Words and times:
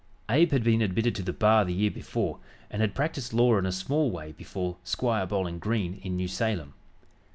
Abe 0.31 0.49
had 0.49 0.63
been 0.63 0.81
admitted 0.81 1.13
to 1.13 1.21
the 1.21 1.31
bar 1.31 1.63
the 1.63 1.75
year 1.75 1.91
before, 1.91 2.39
and 2.71 2.81
had 2.81 2.95
practiced 2.95 3.35
law 3.35 3.59
in 3.59 3.67
a 3.67 3.71
small 3.71 4.09
way 4.09 4.31
before 4.31 4.77
Squire 4.83 5.27
Bowling 5.27 5.59
Green 5.59 5.99
in 6.01 6.15
New 6.15 6.27
Salem. 6.27 6.73